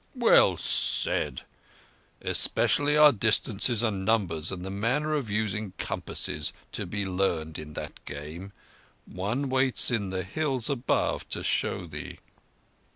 [0.15, 1.41] "Well said.
[2.23, 7.73] Especially are distances and numbers and the manner of using compasses to be learned in
[7.73, 8.51] that game.
[9.05, 12.17] One waits in the Hills above to show thee."